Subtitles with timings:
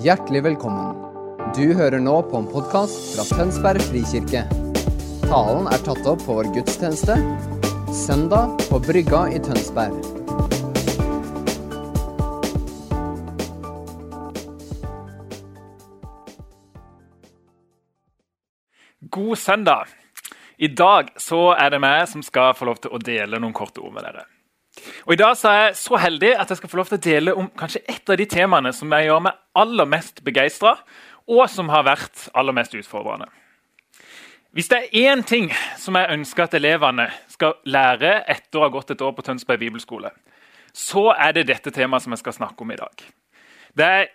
[0.00, 0.94] Hjertelig velkommen.
[1.52, 4.46] Du hører nå på en podkast fra Tønsberg frikirke.
[5.26, 7.18] Talen er tatt opp på vår gudstjeneste
[7.92, 10.00] søndag på Brygga i Tønsberg.
[19.12, 19.92] God søndag.
[20.56, 23.84] I dag så er det meg som skal få lov til å dele noen korte
[23.84, 24.24] ord med dere.
[25.06, 27.04] Og I dag så er jeg så heldig at jeg skal få lov til å
[27.04, 30.76] dele om kanskje et av de temaene som jeg gjør meg aller mest begeistra,
[31.30, 33.28] og som har vært aller mest utfordrende.
[34.50, 38.72] Hvis det er én ting som jeg ønsker at elevene skal lære etter å ha
[38.74, 40.10] gått et år på Tønsberg bibelskole,
[40.74, 43.04] så er det dette temaet som jeg skal snakke om i dag.
[43.78, 44.10] Det er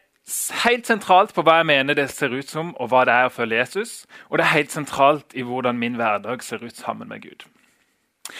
[0.65, 3.33] helt sentralt på hva jeg mener det ser ut som, og hva det er å
[3.33, 3.93] følge Jesus.
[4.27, 7.47] Og det er helt sentralt i hvordan min hverdag ser ut sammen med Gud.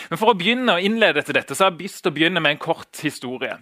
[0.10, 2.42] Men For å begynne å innlede til dette, så har jeg lyst til å begynne
[2.42, 3.54] med en kort historie.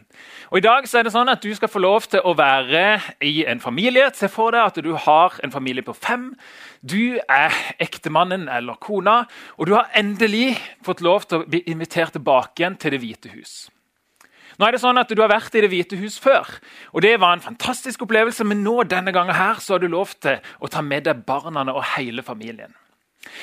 [0.52, 3.02] Og I dag så er det sånn at Du skal få lov til å være
[3.28, 4.10] i en familie.
[4.16, 6.32] Se for deg at du har en familie på fem.
[6.82, 9.24] Du er ektemannen eller kona,
[9.58, 13.34] og du har endelig fått lov til å bli invitert tilbake igjen til Det hvite
[13.36, 13.56] hus.
[14.60, 16.48] Nå er det sånn at Du har vært i Det hvite hus før,
[16.94, 18.46] og det var en fantastisk opplevelse.
[18.48, 21.66] Men nå denne gangen her så har du lov til å ta med deg barna
[21.74, 22.72] og hele familien.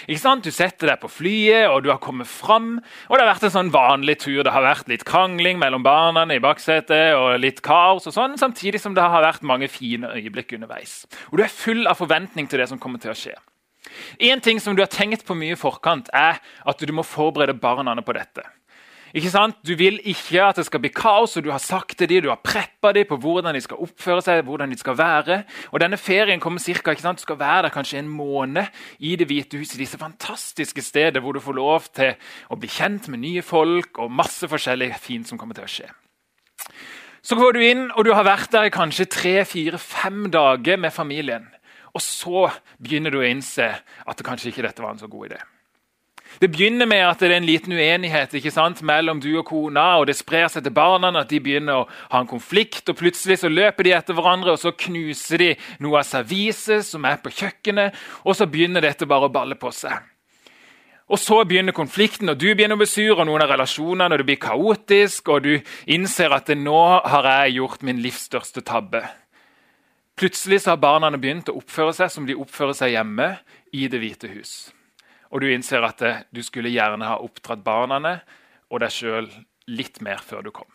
[0.07, 0.45] Ikke sant?
[0.45, 2.79] Du setter deg på flyet, og du har kommet fram.
[3.09, 4.43] Og det har vært en sånn vanlig tur.
[4.47, 8.83] Det har vært litt krangling mellom barna i baksetet og litt kaos, og sånn, samtidig
[8.83, 11.05] som det har vært mange fine øyeblikk underveis.
[11.31, 13.37] Og Du er full av forventning til det som kommer til å skje.
[14.21, 17.57] En ting som du har tenkt på mye i forkant, er at du må forberede
[17.59, 18.45] barna på dette.
[19.17, 19.57] Ikke sant?
[19.67, 22.31] Du vil ikke at det skal bli kaos, og du har sagt til dem, du
[22.31, 25.41] har preppa dem på hvordan de skal oppføre seg, hvordan de skal være.
[25.75, 27.19] Og denne ferien kommer cirka, ikke sant?
[27.19, 31.35] Du skal være der kanskje en måned i Det hvite huset, disse fantastiske steder hvor
[31.35, 32.15] du får lov til
[32.51, 35.91] å bli kjent med nye folk og masse forskjellig fint som kommer til å skje.
[37.23, 41.51] Så går du inn, og du har vært der i kanskje tre-fire-fem dager med familien.
[41.93, 42.47] Og så
[42.79, 43.67] begynner du å innse
[44.07, 45.41] at kanskje ikke dette var en så god idé.
[46.41, 49.99] Det begynner med at det er en liten uenighet ikke sant, mellom du og kona,
[50.01, 52.89] og det sprer seg til barna at de begynner å ha en konflikt.
[52.89, 55.51] og Plutselig så løper de etter hverandre og så knuser de
[55.85, 57.93] noe av serviset som er på kjøkkenet.
[58.25, 59.93] Og så begynner dette bare å balle på seg.
[61.11, 64.23] Og Så begynner konflikten, og du begynner å bli sur, og noen av relasjonene, og
[64.23, 65.55] det blir kaotisk, og du
[65.91, 69.03] innser at nå har jeg gjort min livs største tabbe.
[70.17, 73.35] Plutselig har barna begynt å oppføre seg som de oppfører seg hjemme
[73.75, 74.71] i Det hvite hus.
[75.31, 76.03] Og du innser at
[76.35, 78.19] du skulle gjerne ha oppdratt barna
[78.71, 79.31] og deg sjøl
[79.71, 80.69] litt mer før du kom.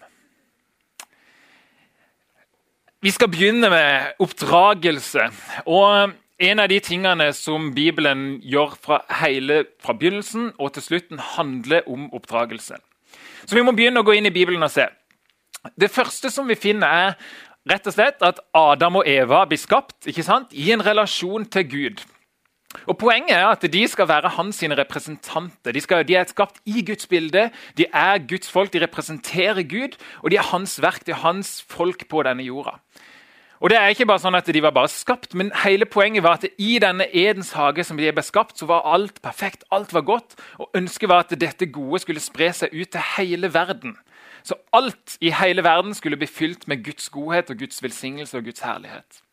[3.06, 5.28] Vi skal begynne med oppdragelse.
[5.70, 11.22] Og en av de tingene som Bibelen gjør fra, hele, fra begynnelsen og til slutten,
[11.36, 12.80] handler om oppdragelse.
[13.46, 14.88] Så vi må begynne å gå inn i Bibelen og se.
[15.78, 20.10] Det første som vi finner, er rett og slett at Adam og Eva blir skapt
[20.10, 22.04] i en relasjon til Gud.
[22.86, 25.72] Og Poenget er at de skal være hans sine representanter.
[25.72, 27.50] De, skal, de, er skapt i Guds bilde.
[27.78, 31.06] De er Guds folk, de representerer Gud, og de er hans verk.
[31.06, 32.78] De er hans folk på denne jorda.
[33.64, 36.38] Og det er ikke bare sånn at De var bare skapt, men hele poenget var
[36.38, 40.06] at i denne Edens hage som de ble skapt, så var alt perfekt, alt var
[40.06, 40.36] godt.
[40.60, 43.96] Og Ønsket var at dette gode skulle spre seg ut til hele verden.
[44.46, 48.46] Så alt i hele verden skulle bli fylt med Guds godhet og Guds velsignelse og
[48.46, 49.25] Guds herlighet.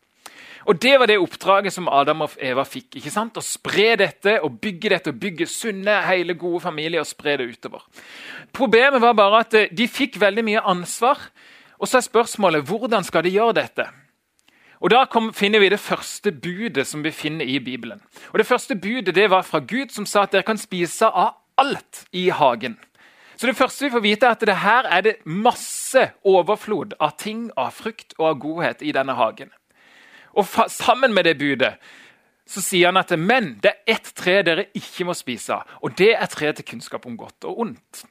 [0.65, 2.95] Og Det var det oppdraget som Adam og Eva fikk.
[2.95, 3.37] ikke sant?
[3.37, 7.49] Å spre dette og bygge dette, og bygge sunne, hele, gode familier og spre det
[7.49, 7.83] utover.
[8.53, 11.19] Problemet var bare at eh, de fikk veldig mye ansvar.
[11.79, 13.89] Og så er spørsmålet hvordan skal de gjøre dette?
[14.83, 18.01] Og Da kom, finner vi det første budet som vi finner i Bibelen.
[18.33, 21.35] Og Det første budet det var fra Gud, som sa at dere kan spise av
[21.57, 22.77] alt i hagen.
[23.37, 27.17] Så Det første vi får vite er at det her er det masse overflod av
[27.17, 29.49] ting, av frukt og av godhet i denne hagen.
[30.33, 31.75] Og sammen med det budet
[32.49, 36.11] så sier han at men det er ett tre dere ikke må spise, og det
[36.11, 38.03] er treet til kunnskap om godt og ondt.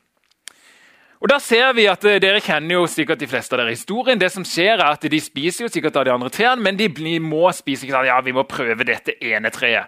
[1.23, 4.19] Og da ser vi at eh, Dere kjenner jo sikkert de fleste av dere historien.
[4.19, 6.89] Det som skjer er at De spiser jo sikkert av de andre trærne, men de
[7.23, 8.09] må spise ikke sant?
[8.11, 9.87] ja, vi må prøve dette ene treet.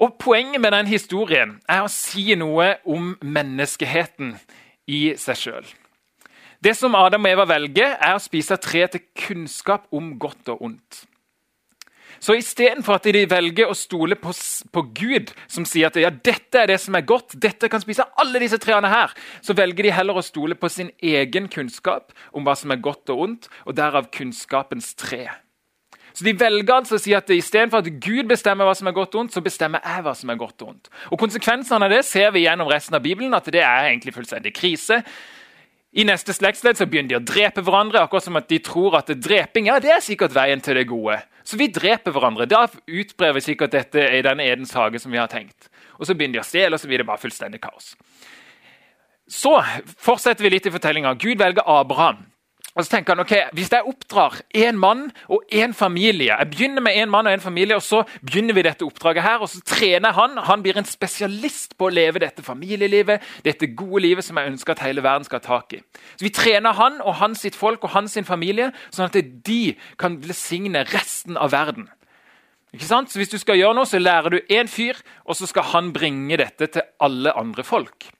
[0.00, 4.38] Og Poenget med den historien er å si noe om menneskeheten
[4.88, 5.68] i seg sjøl.
[6.64, 10.62] Det som Adam og Eva velger, er å spise tre til kunnskap om godt og
[10.70, 11.04] ondt.
[12.20, 14.32] Så istedenfor at de velger å stole på,
[14.74, 18.06] på, Gud, som sier at ja, dette er det som er godt, dette kan spise
[18.18, 22.46] alle disse trærne her, så velger de heller å stole på sin egen kunnskap om
[22.46, 25.28] hva som er godt og ondt, og derav kunnskapens tre.
[26.18, 29.14] Så De velger altså å si at istedenfor at Gud bestemmer hva som er godt
[29.14, 30.88] og ondt, så bestemmer jeg hva som er godt og ondt.
[31.14, 34.50] Og Konsekvensene av det ser vi gjennom resten av Bibelen, at det er egentlig fullstendig
[34.56, 35.04] krise.
[35.94, 39.12] I neste slektsledd så begynner de å drepe hverandre, akkurat som at de tror at
[39.14, 41.20] dreping ja, det er sikkert veien til det gode.
[41.48, 42.44] Så vi dreper hverandre.
[42.44, 45.70] Da utbrer vi sikkert dette i denne Edens hage som vi har tenkt.
[45.96, 47.94] Og så begynner de å stjele, og så blir det bare fullstendig kaos.
[49.28, 49.54] Så
[49.96, 51.14] fortsetter vi litt i fortellinga.
[51.20, 52.26] Gud velger Abraham.
[52.78, 56.80] Og så tenker han, ok, Hvis jeg oppdrar én mann og én familie Jeg begynner
[56.80, 59.60] med en mann og en familie, og så begynner vi dette oppdraget her, og så
[59.66, 60.38] trener han.
[60.38, 64.76] Han blir en spesialist på å leve dette familielivet, dette gode livet som jeg ønsker
[64.76, 65.82] at hele verden skal ha tak i.
[66.16, 69.74] Så Vi trener han og hans sitt folk og hans sin familie, sånn at de
[69.98, 71.88] kan velsigne resten av verden.
[72.72, 73.10] Ikke sant?
[73.10, 74.94] Så Hvis du skal gjøre noe, så lærer du én fyr,
[75.24, 78.12] og så skal han bringe dette til alle andre folk.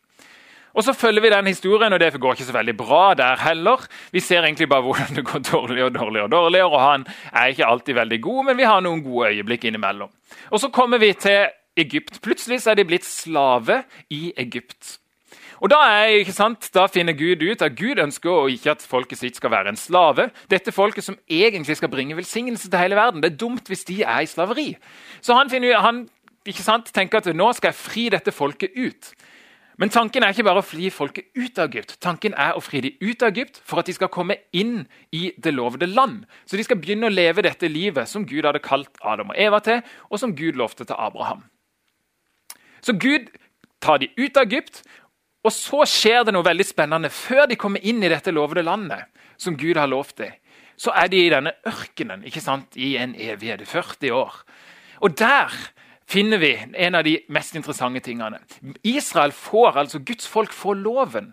[0.79, 3.83] Og Så følger vi den historien, og det går ikke så veldig bra der heller.
[4.13, 6.25] Vi ser egentlig bare hvordan det går dårligere og dårligere.
[6.25, 9.65] Og dårligere, og Han er ikke alltid veldig god, men vi har noen gode øyeblikk
[9.65, 10.11] innimellom.
[10.51, 12.21] Og Så kommer vi til Egypt.
[12.23, 14.99] Plutselig er de blitt slave i Egypt.
[15.61, 19.19] Og da, er, ikke sant, da finner Gud ut at Gud ønsker ikke at folket
[19.19, 20.29] sitt skal være en slave.
[20.51, 23.23] Dette folket som egentlig skal bringe velsignelse til hele verden.
[23.23, 24.77] Det er dumt hvis de er i slaveri.
[25.21, 26.05] Så han, finner, han
[26.55, 29.11] sant, tenker at nå skal jeg fri dette folket ut.
[29.79, 31.95] Men tanken er ikke bare å fri folket ut av Egypt.
[32.03, 35.29] Tanken er å fri dem ut av Egypt for at de skal komme inn i
[35.39, 36.25] det lovede land.
[36.51, 39.63] Så de skal begynne å leve dette livet som Gud hadde kalt Adam og Eva
[39.63, 41.47] til, og som Gud lovte til Abraham.
[42.83, 43.31] Så Gud
[43.79, 44.83] tar dem ut av Egypt,
[45.47, 47.13] og så skjer det noe veldig spennende.
[47.15, 49.07] Før de kommer inn i dette lovede landet,
[49.39, 50.35] som Gud har lovt dem,
[50.79, 54.43] så er de i denne ørkenen ikke sant, i en evighet, 40 år.
[55.07, 55.55] Og der
[56.09, 58.41] finner vi en av de mest interessante tingene.
[58.83, 61.33] Israel får, altså Guds folk får loven.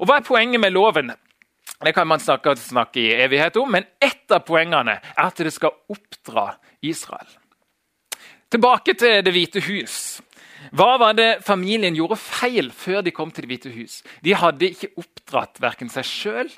[0.00, 1.12] Og Hva er poenget med loven?
[1.84, 5.52] Det kan man snakke, snakke i evighet om, men ett av poengene er at det
[5.52, 7.28] skal oppdra Israel.
[8.50, 10.22] Tilbake til Det hvite hus.
[10.72, 14.00] Hva var det familien gjorde feil før de kom til Det hvite hus?
[14.24, 16.50] De hadde ikke oppdratt verken seg sjøl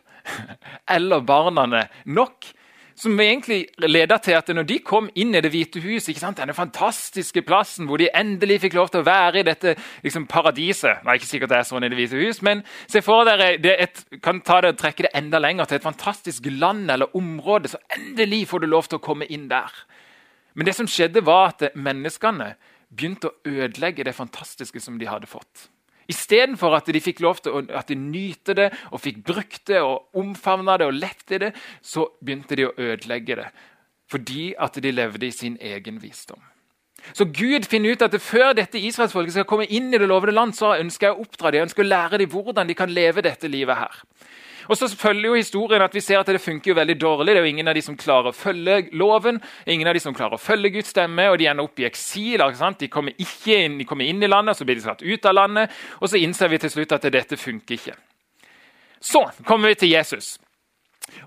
[0.96, 1.66] eller barna
[2.04, 2.46] nok
[2.98, 7.42] som egentlig leda til at når de kom inn i Det hvite hus, denne fantastiske
[7.46, 11.20] plassen hvor de endelig fikk lov til å være i dette liksom, paradiset Det er
[11.20, 14.02] ikke sikkert det er sånn i Det hvite hus, men se for dere det et,
[14.24, 17.70] kan ta det trekke det enda lenger til et fantastisk land eller område.
[17.70, 19.70] Så endelig får du lov til å komme inn der.
[20.58, 22.54] Men det som skjedde, var at menneskene
[22.90, 25.68] begynte å ødelegge det fantastiske som de hadde fått.
[26.08, 29.82] Istedenfor at de fikk lov til å, at de nyte det og fikk brukt det
[29.84, 31.50] og omfavna det og lett i det,
[31.84, 33.48] så begynte de å ødelegge det.
[34.08, 36.40] Fordi at de levde i sin egen visdom.
[37.12, 40.54] Så Gud finner ut at før dette israelsfolket skal komme inn i det lovede land,
[40.56, 43.24] så ønsker jeg å oppdra dem, jeg ønsker å lære dem hvordan de kan leve
[43.24, 44.02] dette livet her.
[44.68, 47.32] Og så følger jo historien at vi ser at det funker jo veldig dårlig.
[47.32, 50.16] Det er jo ingen av de som klarer å følge loven, ingen av de som
[50.16, 52.44] klarer å følge Guds stemme, og de ender opp i eksil.
[52.76, 55.72] De kommer, inn, de kommer inn i landet, så blir de satt ut av landet,
[56.02, 57.96] og så innser vi til slutt at dette funker ikke.
[59.00, 60.36] Så kommer vi til Jesus.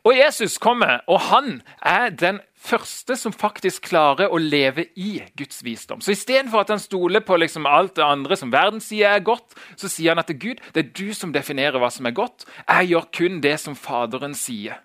[0.05, 5.63] Og Jesus kommer, og han er den første som faktisk klarer å leve i Guds
[5.65, 6.01] visdom.
[6.01, 9.55] Så Istedenfor at han stoler på liksom alt det andre som verden sier er godt,
[9.79, 12.15] så sier han at det er Gud, det er du som definerer hva som er
[12.17, 12.45] godt.
[12.67, 14.77] Jeg gjør kun det som Faderen sier.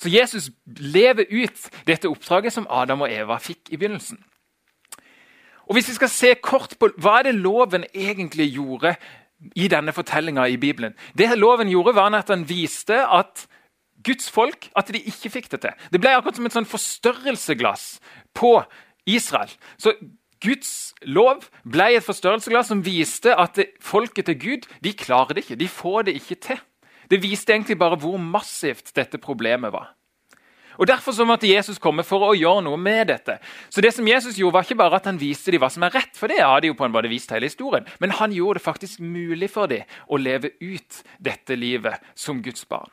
[0.00, 0.48] Så Jesus
[0.80, 4.18] lever ut dette oppdraget som Adam og Eva fikk i begynnelsen.
[5.70, 8.96] Og Hvis vi skal se kort på hva er det loven egentlig gjorde
[9.54, 13.46] i denne fortellinga i Bibelen Det loven gjorde, var at han viste at
[14.06, 15.84] Guds folk at de ikke fikk det til.
[15.92, 17.86] Det ble akkurat som et sånn forstørrelseglass
[18.36, 18.54] på
[19.10, 19.52] Israel.
[19.80, 19.94] Så
[20.40, 25.60] Guds lov ble et forstørrelsesglass som viste at folket til Gud de klarer det ikke.
[25.60, 26.60] De får det ikke til.
[27.10, 29.90] Det viste egentlig bare hvor massivt dette problemet var.
[30.80, 33.36] Og Derfor så måtte Jesus komme for å gjøre noe med dette.
[33.68, 35.92] Så det som Jesus gjorde var ikke bare at han viste dem hva som er
[35.92, 38.64] rett, for det hadde jo på en måte vist hele historien, men han gjorde det
[38.64, 42.88] faktisk mulig for dem å leve ut dette livet som Guds barn.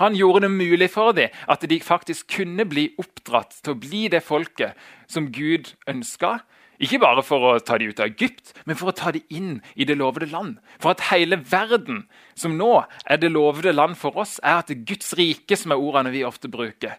[0.00, 4.06] Han gjorde det mulig for dem at de faktisk kunne bli oppdratt til å bli
[4.12, 4.78] det folket
[5.10, 6.40] som Gud ønska.
[6.82, 9.60] Ikke bare for å ta dem ut av Egypt, men for å ta dem inn
[9.78, 10.56] i det lovede land.
[10.82, 12.72] For at hele verden, som nå
[13.06, 16.24] er det lovede land for oss, er at det Guds rike, som er ordene vi
[16.26, 16.96] ofte bruker.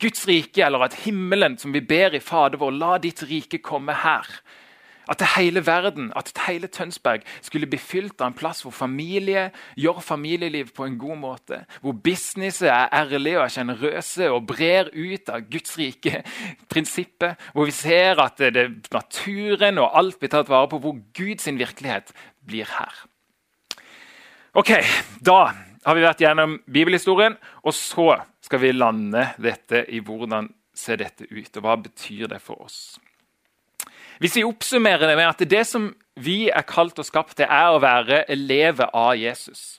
[0.00, 3.96] Guds rike, eller at himmelen, som vi ber i Fader vår, la ditt rike komme
[4.04, 4.28] her.
[5.08, 10.00] At hele verden, at hele Tønsberg skulle bli fylt av en plass hvor familie gjør
[10.02, 11.60] familieliv på en god måte.
[11.80, 16.24] Hvor businesset er ærlige og er sjenerøse og brer ut av Guds rike
[16.72, 17.38] prinsippet.
[17.54, 20.82] Hvor vi ser at det, er naturen og alt blir tatt vare på.
[20.82, 22.10] Hvor Guds virkelighet
[22.46, 23.06] blir her.
[24.56, 24.72] Ok,
[25.20, 25.52] Da
[25.86, 31.28] har vi vært gjennom bibelhistorien, og så skal vi lande dette i hvordan ser dette
[31.30, 32.96] ut, og hva betyr det for oss.
[34.18, 37.74] Hvis vi oppsummerer det med at det som vi er kalt og skapt til, er
[37.74, 39.76] å være elever av Jesus.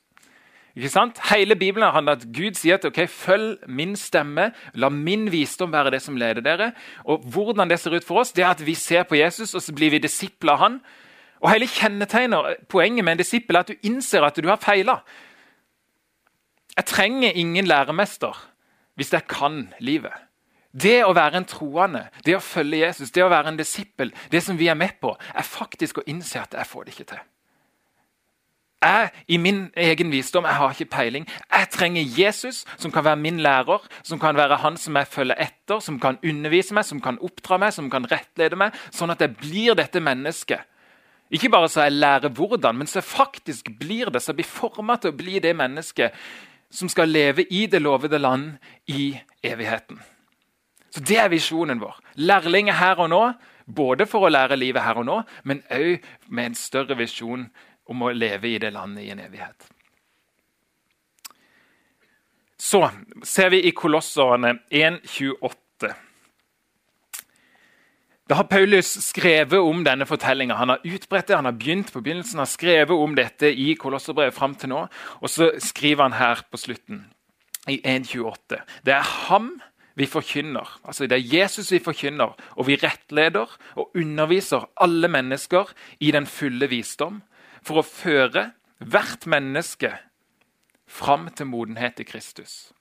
[0.78, 1.18] Ikke sant?
[1.32, 5.74] Hele Bibelen handler om at Gud sier at ok, følg min stemme, la min visdom
[5.74, 6.68] være det som leder dere.
[7.10, 9.66] Og Hvordan det ser ut for oss, det er at vi ser på Jesus og
[9.66, 10.78] så blir vi disipler av han.
[11.42, 15.00] Og hele kjennetegner, Poenget med en disippel er at du innser at du har feila.
[16.78, 18.38] Jeg trenger ingen læremester
[18.98, 20.14] hvis jeg kan livet.
[20.78, 24.44] Det å være en troende, det å følge Jesus, det å være en disippel, det
[24.46, 27.26] som vi er med på, er faktisk å innse at jeg får det ikke til.
[28.84, 31.24] Jeg i min egen visdom jeg har ikke peiling.
[31.50, 35.40] Jeg trenger Jesus, som kan være min lærer, som kan være han som jeg følger
[35.48, 39.24] etter, som kan undervise meg, som kan oppdra meg, som kan rettlede meg, sånn at
[39.24, 40.62] jeg blir dette mennesket.
[41.34, 44.52] Ikke bare så jeg lærer hvordan, men så jeg faktisk blir det, så jeg blir
[44.52, 46.14] forma til å bli det mennesket
[46.70, 48.60] som skal leve i det lovede land
[48.94, 50.00] i evigheten.
[50.98, 51.94] Så Det er visjonen vår.
[52.26, 53.22] Lærlinger her og nå,
[53.70, 56.02] både for å lære livet her og nå, men òg
[56.34, 57.44] med en større visjon
[57.86, 59.68] om å leve i det landet i en evighet.
[62.58, 62.82] Så
[63.22, 65.94] ser vi i Kolosserne 1.28.
[68.28, 70.58] Da har Paulus skrevet om denne fortellinga.
[70.58, 74.36] Han har utbredt det, han har begynt på begynnelsen, har skrevet om dette i Kolosserbrevet
[74.36, 74.82] fram til nå.
[75.22, 77.06] Og så skriver han her på slutten,
[77.70, 78.66] i 1.28.
[78.82, 79.60] Det er ham
[79.98, 80.80] vi forkynner.
[80.86, 86.30] Altså Det er Jesus vi forkynner, og vi rettleder og underviser alle mennesker i den
[86.30, 87.22] fulle visdom
[87.66, 89.96] for å føre hvert menneske
[90.88, 92.72] fram til modenhet i Kristus.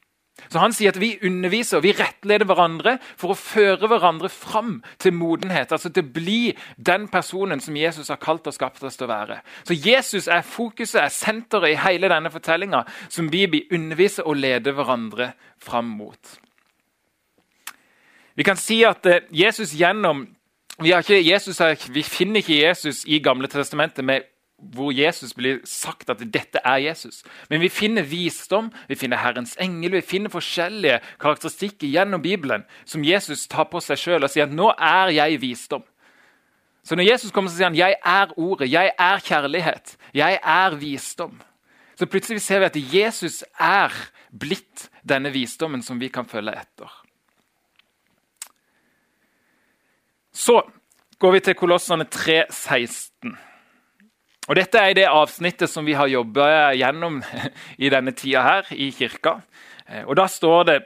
[0.52, 4.82] Så Han sier at vi underviser og vi rettleder hverandre for å føre hverandre fram
[5.00, 5.72] til modenhet.
[5.72, 9.14] altså Til å bli den personen som Jesus har kalt og skapt oss til å
[9.14, 9.40] være.
[9.64, 14.76] Så Jesus er fokuset, er senteret i hele denne fortellinga, som vi underviser og leder
[14.76, 16.36] hverandre fram mot.
[18.36, 20.26] Vi kan si at eh, Jesus gjennom
[20.78, 24.26] vi, ikke, Jesus vi finner ikke Jesus i Gamle testamentet med
[24.56, 27.22] hvor Jesus blir sagt at dette er Jesus.
[27.50, 33.04] Men vi finner visdom, vi finner Herrens engel, vi finner forskjellige karakteristikker gjennom Bibelen som
[33.04, 35.84] Jesus tar på seg sjøl og sier at 'nå er jeg visdom'.
[36.84, 40.70] Så når Jesus kommer, så sier han 'jeg er ordet', 'jeg er kjærlighet', 'jeg er
[40.76, 41.40] visdom'.
[41.96, 43.92] Så plutselig ser vi at Jesus er
[44.38, 47.05] blitt denne visdommen som vi kan følge etter.
[50.36, 50.60] Så
[51.18, 53.32] går vi til Kolossene 3, 16.
[54.46, 57.22] Og Dette er det avsnittet som vi har jobba gjennom
[57.84, 59.38] i denne tida her i kirka.
[59.88, 60.76] Eh, og Da står det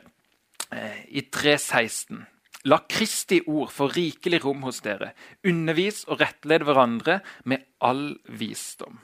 [0.70, 2.22] eh, i 3.16.:
[2.70, 5.12] La Kristi ord få rikelig rom hos dere.
[5.44, 9.00] Undervis og rettled hverandre med all visdom.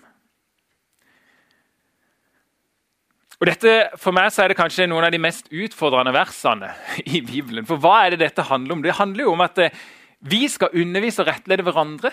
[3.37, 6.71] Og dette, For meg så er det kanskje noen av de mest utfordrende versene
[7.19, 7.67] i Bibelen.
[7.67, 8.87] For hva er det dette handler om?
[8.87, 9.87] Det handler jo om at eh,
[10.30, 12.12] vi skal undervise og rettlede hverandre.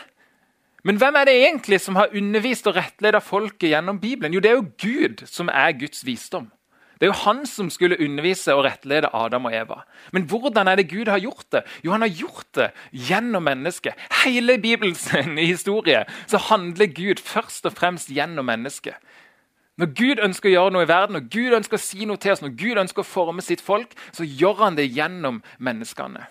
[0.83, 4.33] Men hvem er det egentlig som har undervist og rettledet folket gjennom Bibelen?
[4.35, 6.49] Jo, det er jo Gud som er Guds visdom.
[6.99, 9.81] Det er jo han som skulle undervise og rettlede Adam og Eva.
[10.15, 11.63] Men hvordan er det Gud har gjort det?
[11.83, 13.97] Jo, han har gjort det gjennom mennesket.
[14.23, 15.07] Hele Bibelens
[15.39, 18.95] historie så handler Gud først og fremst gjennom mennesket.
[19.77, 22.35] Når Gud ønsker å gjøre noe i verden, når Gud ønsker å si noe til
[22.35, 26.27] oss, når Gud ønsker å forme sitt folk, så gjør han det gjennom menneskene.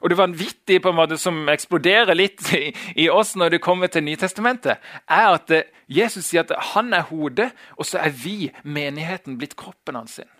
[0.00, 3.92] Og det vanvittige på en måte som eksploderer litt i, i oss når det kommer
[3.92, 8.50] til Nytestamentet, er at eh, Jesus sier at han er hodet, og så er vi,
[8.64, 10.20] menigheten, blitt kroppen hans.
[10.20, 10.30] sin.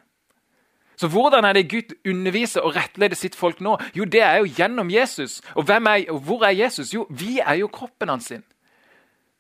[1.01, 3.79] Så Hvordan er det Gud underviser og rettleder sitt folk nå?
[3.97, 5.41] Jo, Det er jo gjennom Jesus.
[5.55, 6.95] Og, er, og hvor er Jesus?
[6.95, 8.25] Jo, vi er jo kroppen hans.
[8.25, 8.45] sin.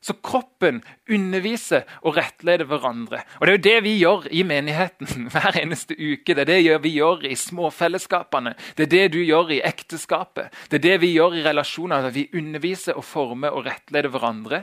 [0.00, 0.80] Så kroppen
[1.12, 3.20] underviser og rettleder hverandre.
[3.40, 6.34] Og Det er jo det vi gjør i menigheten hver eneste uke.
[6.34, 8.54] Det er det vi gjør i småfellesskapene.
[8.76, 10.48] Det er det du gjør i ekteskapet.
[10.70, 12.08] Det er det vi gjør i relasjoner.
[12.10, 14.62] Vi underviser og former og rettleder hverandre.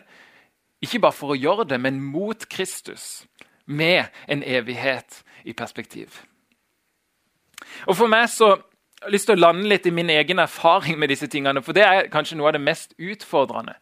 [0.82, 3.28] Ikke bare for å gjøre det, men mot Kristus.
[3.66, 6.24] Med en evighet i perspektiv.
[7.86, 8.56] Og For meg så
[8.98, 11.62] jeg har lyst til å lande litt i min egen erfaring med disse tingene.
[11.62, 13.76] For det er kanskje noe av det mest utfordrende.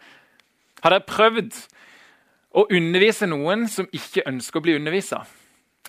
[0.84, 1.58] Har dere prøvd
[2.56, 5.16] å undervise noen som ikke ønsker å bli undervist?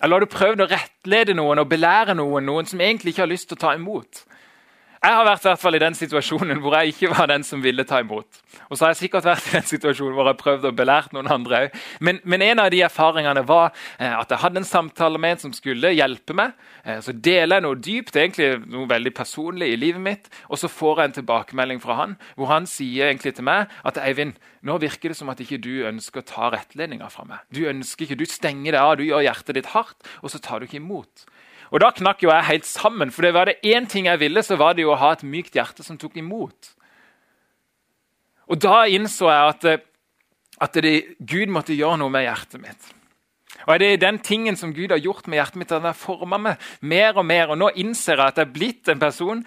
[0.01, 3.31] Eller har du prøvd å rettlede noen og belære noen, noen som egentlig ikke har
[3.31, 4.23] lyst til å ta imot?
[5.07, 7.61] Jeg har vært i, hvert fall i den situasjonen hvor jeg ikke var den som
[7.63, 8.39] ville ta imot.
[8.67, 11.15] Og så har jeg sikkert vært i den situasjonen hvor jeg har prøvd å belære
[11.15, 11.77] noen andre òg.
[12.03, 15.41] Men, men, en av de erfaringene var eh, at jeg hadde en samtale med en
[15.45, 16.57] som skulle hjelpe meg.
[16.83, 20.71] Eh, så deler jeg noe dypt, egentlig noe veldig personlig i livet mitt, og så
[20.71, 24.35] får jeg en tilbakemelding fra han, hvor han sier egentlig til meg at Eivind,
[24.67, 27.47] nå virker det som at ikke du ønsker å ta rettledninga fra meg.
[27.47, 30.59] Du ønsker ikke, du stenger det av, du gjør hjertet ditt hardt, og så tar
[30.59, 31.29] du ikke imot.
[31.71, 34.43] Og Da knakk jo jeg helt sammen, for det var det én ting jeg ville,
[34.43, 36.73] så var det jo å ha et mykt hjerte som tok imot.
[38.47, 39.87] Og Da innså jeg at,
[40.61, 42.93] at det, Gud måtte gjøre noe med hjertet mitt.
[43.65, 45.97] Og er det den tingen som Gud har gjort med hjertet mitt, at den har
[45.97, 47.51] forma meg mer og mer.
[47.51, 49.43] Og nå innser jeg at jeg er blitt en person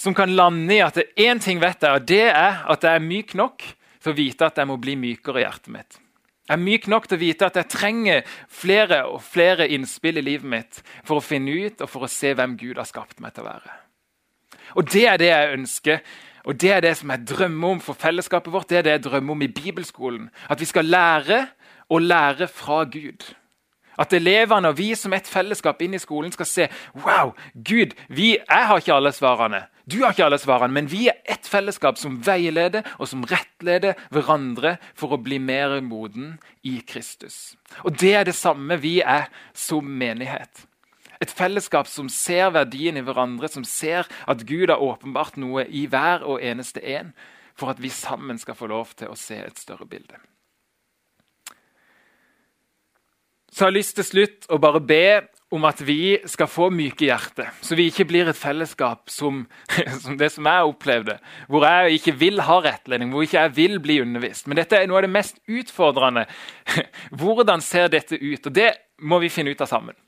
[0.00, 3.04] som kan lande i at én ting vet jeg, og det er at jeg er
[3.04, 3.66] myk nok
[4.00, 5.98] til å vite at jeg må bli mykere i hjertet mitt.
[6.50, 10.24] Jeg er myk nok til å vite at jeg trenger flere og flere innspill i
[10.26, 13.36] livet mitt for å finne ut og for å se hvem Gud har skapt meg
[13.36, 13.76] til å være.
[14.74, 16.00] Og Det er det jeg ønsker,
[16.42, 18.66] og det er det som jeg drømmer om for fellesskapet vårt.
[18.66, 20.26] Det er det jeg drømmer om i bibelskolen.
[20.50, 21.44] At vi skal lære
[21.86, 23.22] å lære fra Gud.
[24.00, 26.68] At elevene og vi som et fellesskap inn i skolen skal se
[27.04, 29.66] wow, Gud, vi, jeg har ikke alle svarene.
[29.90, 33.98] Du har ikke alle svarene, men vi er ett fellesskap som veileder og som rettleder
[34.14, 37.56] hverandre for å bli mer moden i Kristus.
[37.84, 40.66] Og Det er det samme vi er som menighet.
[41.20, 45.84] Et fellesskap som ser verdien i hverandre, som ser at Gud har åpenbart noe i
[45.90, 47.12] hver og eneste en,
[47.58, 50.16] for at vi sammen skal få lov til å se et større bilde.
[53.50, 55.04] Så har jeg lyst til slutt å bare be
[55.50, 59.42] om at vi skal få myke hjerter, så vi ikke blir et fellesskap som,
[60.02, 61.16] som, det som jeg opplevde,
[61.50, 64.46] hvor jeg ikke vil ha rettledning, hvor ikke jeg vil bli undervist.
[64.46, 66.28] Men dette er noe av det mest utfordrende.
[67.20, 68.46] Hvordan ser dette ut?
[68.46, 68.70] Og Det
[69.02, 69.98] må vi finne ut av sammen.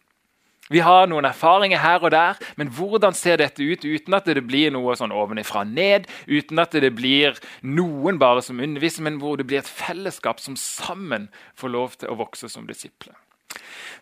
[0.70, 4.44] Vi har noen erfaringer her og der, men hvordan ser dette ut uten at det
[4.46, 9.37] blir noe sånn ovenifra ned, uten at det blir noen bare som underviser, men hvor
[9.37, 11.26] det blir et fellesskap som sammen
[11.61, 13.18] får lov til å vokse som disipler.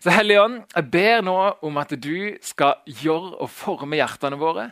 [0.01, 4.71] Så Hellige Ånd, jeg ber nå om at du skal gjøre og forme hjertene våre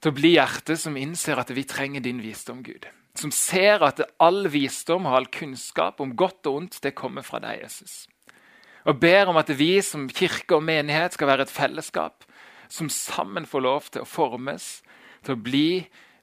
[0.00, 2.84] til å bli hjerter som innser at vi trenger din visdom, Gud.
[3.16, 7.40] Som ser at all visdom og all kunnskap om godt og ondt det kommer fra
[7.40, 8.04] deg, Jesus.
[8.86, 12.26] Og ber om at vi som kirke og menighet skal være et fellesskap
[12.68, 14.68] som sammen får lov til å formes
[15.24, 15.70] til å bli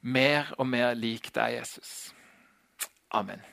[0.03, 2.13] mer og mer lik deg, Jesus.
[3.13, 3.52] Amen.